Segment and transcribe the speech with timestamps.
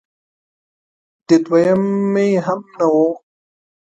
[1.27, 2.95] د دویمې هم نه و